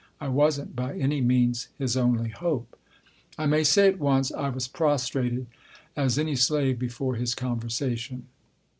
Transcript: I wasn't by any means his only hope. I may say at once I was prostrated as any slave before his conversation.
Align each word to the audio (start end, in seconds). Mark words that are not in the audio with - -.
I 0.19 0.29
wasn't 0.29 0.75
by 0.75 0.95
any 0.97 1.21
means 1.21 1.67
his 1.77 1.95
only 1.95 2.29
hope. 2.29 2.75
I 3.37 3.45
may 3.45 3.63
say 3.63 3.87
at 3.87 3.99
once 3.99 4.31
I 4.31 4.49
was 4.49 4.67
prostrated 4.67 5.45
as 5.95 6.17
any 6.17 6.35
slave 6.35 6.79
before 6.79 7.17
his 7.17 7.35
conversation. 7.35 8.25